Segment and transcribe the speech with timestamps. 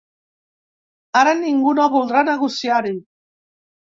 [1.19, 2.95] Ara ningú no voldrà negociar-hi.